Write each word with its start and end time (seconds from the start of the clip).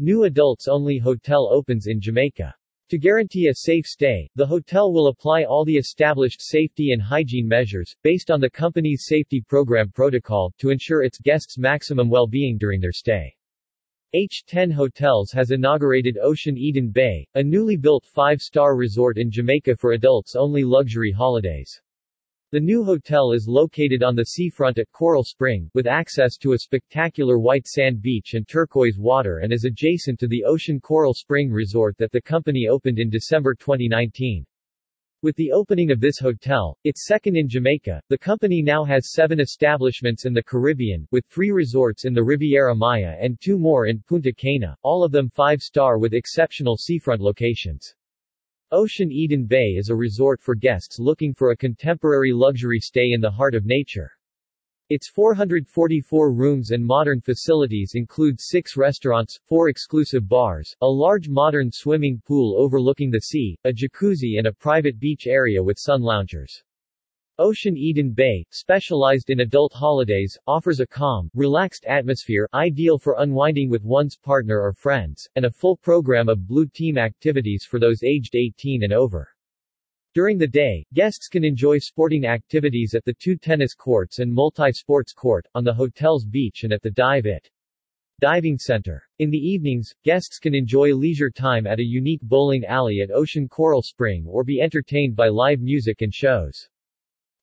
New 0.00 0.24
adults-only 0.24 0.98
hotel 0.98 1.48
opens 1.52 1.86
in 1.86 2.00
Jamaica. 2.00 2.52
To 2.88 2.98
guarantee 2.98 3.46
a 3.46 3.54
safe 3.54 3.86
stay, 3.86 4.28
the 4.34 4.44
hotel 4.44 4.92
will 4.92 5.06
apply 5.06 5.44
all 5.44 5.64
the 5.64 5.76
established 5.76 6.42
safety 6.42 6.90
and 6.90 7.00
hygiene 7.00 7.46
measures, 7.46 7.94
based 8.02 8.28
on 8.28 8.40
the 8.40 8.50
company's 8.50 9.04
safety 9.06 9.40
program 9.40 9.92
protocol, 9.92 10.52
to 10.58 10.70
ensure 10.70 11.04
its 11.04 11.20
guests' 11.20 11.58
maximum 11.58 12.10
well-being 12.10 12.58
during 12.58 12.80
their 12.80 12.90
stay. 12.90 13.32
H10 14.16 14.72
Hotels 14.72 15.30
has 15.30 15.52
inaugurated 15.52 16.18
Ocean 16.20 16.58
Eden 16.58 16.90
Bay, 16.90 17.24
a 17.36 17.42
newly 17.44 17.76
built 17.76 18.04
five-star 18.04 18.76
resort 18.76 19.16
in 19.16 19.30
Jamaica 19.30 19.76
for 19.76 19.92
adults-only 19.92 20.64
luxury 20.64 21.12
holidays. 21.12 21.80
The 22.54 22.60
new 22.60 22.84
hotel 22.84 23.32
is 23.32 23.48
located 23.48 24.04
on 24.04 24.14
the 24.14 24.26
seafront 24.26 24.78
at 24.78 24.92
Coral 24.92 25.24
Spring, 25.24 25.68
with 25.74 25.88
access 25.88 26.36
to 26.36 26.52
a 26.52 26.58
spectacular 26.58 27.36
white 27.36 27.66
sand 27.66 28.00
beach 28.00 28.34
and 28.34 28.46
turquoise 28.46 28.96
water 28.96 29.38
and 29.38 29.52
is 29.52 29.64
adjacent 29.64 30.20
to 30.20 30.28
the 30.28 30.44
Ocean 30.44 30.78
Coral 30.78 31.14
Spring 31.14 31.50
Resort 31.50 31.98
that 31.98 32.12
the 32.12 32.22
company 32.22 32.68
opened 32.68 33.00
in 33.00 33.10
December 33.10 33.56
2019. 33.56 34.46
With 35.20 35.34
the 35.34 35.50
opening 35.50 35.90
of 35.90 35.98
this 35.98 36.20
hotel, 36.20 36.78
its 36.84 37.08
second 37.08 37.36
in 37.36 37.48
Jamaica, 37.48 38.00
the 38.08 38.18
company 38.18 38.62
now 38.62 38.84
has 38.84 39.10
seven 39.10 39.40
establishments 39.40 40.24
in 40.24 40.32
the 40.32 40.44
Caribbean, 40.44 41.08
with 41.10 41.26
three 41.26 41.50
resorts 41.50 42.04
in 42.04 42.14
the 42.14 42.22
Riviera 42.22 42.76
Maya 42.76 43.16
and 43.20 43.36
two 43.40 43.58
more 43.58 43.86
in 43.86 43.98
Punta 44.06 44.32
Cana, 44.32 44.76
all 44.82 45.02
of 45.02 45.10
them 45.10 45.28
five-star 45.28 45.98
with 45.98 46.14
exceptional 46.14 46.76
seafront 46.76 47.20
locations. 47.20 47.96
Ocean 48.76 49.12
Eden 49.12 49.46
Bay 49.46 49.76
is 49.76 49.88
a 49.88 49.94
resort 49.94 50.40
for 50.40 50.56
guests 50.56 50.98
looking 50.98 51.32
for 51.32 51.52
a 51.52 51.56
contemporary 51.56 52.32
luxury 52.32 52.80
stay 52.80 53.12
in 53.12 53.20
the 53.20 53.30
heart 53.30 53.54
of 53.54 53.64
nature. 53.64 54.10
Its 54.88 55.08
444 55.08 56.32
rooms 56.32 56.72
and 56.72 56.84
modern 56.84 57.20
facilities 57.20 57.92
include 57.94 58.40
six 58.40 58.76
restaurants, 58.76 59.38
four 59.44 59.68
exclusive 59.68 60.28
bars, 60.28 60.74
a 60.80 60.86
large 60.88 61.28
modern 61.28 61.70
swimming 61.70 62.20
pool 62.26 62.56
overlooking 62.58 63.12
the 63.12 63.20
sea, 63.20 63.56
a 63.62 63.72
jacuzzi 63.72 64.38
and 64.38 64.48
a 64.48 64.52
private 64.52 64.98
beach 64.98 65.28
area 65.28 65.62
with 65.62 65.78
sun 65.78 66.02
loungers. 66.02 66.60
Ocean 67.40 67.76
Eden 67.76 68.12
Bay, 68.12 68.46
specialized 68.50 69.28
in 69.28 69.40
adult 69.40 69.72
holidays, 69.72 70.38
offers 70.46 70.78
a 70.78 70.86
calm, 70.86 71.28
relaxed 71.34 71.84
atmosphere 71.84 72.48
ideal 72.54 72.96
for 72.96 73.16
unwinding 73.18 73.68
with 73.68 73.82
one's 73.82 74.16
partner 74.16 74.60
or 74.60 74.72
friends, 74.72 75.28
and 75.34 75.44
a 75.44 75.50
full 75.50 75.76
program 75.76 76.28
of 76.28 76.46
Blue 76.46 76.68
Team 76.68 76.96
activities 76.96 77.66
for 77.68 77.80
those 77.80 78.04
aged 78.04 78.36
18 78.36 78.84
and 78.84 78.92
over. 78.92 79.28
During 80.14 80.38
the 80.38 80.46
day, 80.46 80.86
guests 80.94 81.26
can 81.26 81.42
enjoy 81.42 81.78
sporting 81.78 82.24
activities 82.24 82.94
at 82.94 83.04
the 83.04 83.14
two 83.14 83.36
tennis 83.36 83.74
courts 83.74 84.20
and 84.20 84.32
multi-sports 84.32 85.12
court, 85.12 85.44
on 85.56 85.64
the 85.64 85.74
hotel's 85.74 86.24
beach 86.24 86.62
and 86.62 86.72
at 86.72 86.82
the 86.82 86.90
Dive 86.92 87.26
It 87.26 87.50
Diving 88.20 88.58
Center. 88.58 89.02
In 89.18 89.30
the 89.30 89.38
evenings, 89.38 89.92
guests 90.04 90.38
can 90.38 90.54
enjoy 90.54 90.94
leisure 90.94 91.30
time 91.30 91.66
at 91.66 91.80
a 91.80 91.84
unique 91.84 92.22
bowling 92.22 92.64
alley 92.64 93.00
at 93.00 93.10
Ocean 93.10 93.48
Coral 93.48 93.82
Spring 93.82 94.24
or 94.28 94.44
be 94.44 94.60
entertained 94.60 95.16
by 95.16 95.26
live 95.26 95.60
music 95.60 96.00
and 96.00 96.14
shows. 96.14 96.68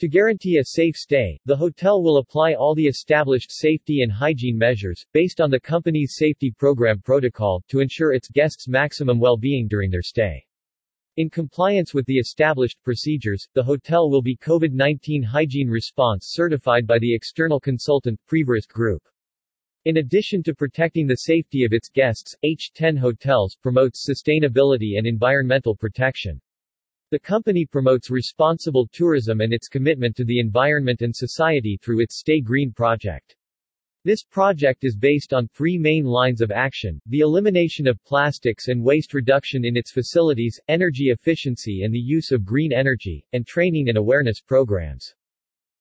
To 0.00 0.06
guarantee 0.06 0.58
a 0.58 0.64
safe 0.64 0.94
stay, 0.94 1.40
the 1.44 1.56
hotel 1.56 2.00
will 2.04 2.18
apply 2.18 2.54
all 2.54 2.72
the 2.72 2.86
established 2.86 3.50
safety 3.50 4.02
and 4.02 4.12
hygiene 4.12 4.56
measures, 4.56 5.04
based 5.12 5.40
on 5.40 5.50
the 5.50 5.58
company's 5.58 6.14
safety 6.14 6.52
program 6.56 7.00
protocol, 7.00 7.64
to 7.66 7.80
ensure 7.80 8.12
its 8.12 8.28
guests' 8.28 8.68
maximum 8.68 9.18
well-being 9.18 9.66
during 9.66 9.90
their 9.90 10.02
stay. 10.02 10.46
In 11.16 11.28
compliance 11.28 11.94
with 11.94 12.06
the 12.06 12.18
established 12.18 12.80
procedures, 12.84 13.48
the 13.54 13.64
hotel 13.64 14.08
will 14.08 14.22
be 14.22 14.36
COVID-19 14.36 15.24
hygiene 15.24 15.68
response 15.68 16.28
certified 16.28 16.86
by 16.86 17.00
the 17.00 17.12
external 17.12 17.58
consultant, 17.58 18.20
Preverisk 18.28 18.68
Group. 18.68 19.02
In 19.84 19.96
addition 19.96 20.44
to 20.44 20.54
protecting 20.54 21.08
the 21.08 21.16
safety 21.16 21.64
of 21.64 21.72
its 21.72 21.88
guests, 21.88 22.36
H10 22.44 22.96
Hotels 22.98 23.56
promotes 23.60 24.08
sustainability 24.08 24.96
and 24.96 25.08
environmental 25.08 25.74
protection. 25.74 26.40
The 27.10 27.18
company 27.18 27.64
promotes 27.64 28.10
responsible 28.10 28.86
tourism 28.92 29.40
and 29.40 29.50
its 29.50 29.66
commitment 29.66 30.14
to 30.16 30.26
the 30.26 30.40
environment 30.40 31.00
and 31.00 31.16
society 31.16 31.78
through 31.80 32.00
its 32.00 32.18
Stay 32.18 32.42
Green 32.42 32.70
project. 32.70 33.34
This 34.04 34.22
project 34.22 34.84
is 34.84 34.94
based 34.94 35.32
on 35.32 35.48
three 35.48 35.78
main 35.78 36.04
lines 36.04 36.42
of 36.42 36.50
action, 36.50 37.00
the 37.06 37.20
elimination 37.20 37.86
of 37.86 38.04
plastics 38.04 38.68
and 38.68 38.84
waste 38.84 39.14
reduction 39.14 39.64
in 39.64 39.74
its 39.74 39.90
facilities, 39.90 40.60
energy 40.68 41.08
efficiency 41.08 41.82
and 41.82 41.94
the 41.94 41.98
use 41.98 42.30
of 42.30 42.44
green 42.44 42.74
energy, 42.74 43.24
and 43.32 43.46
training 43.46 43.88
and 43.88 43.96
awareness 43.96 44.42
programs. 44.42 45.14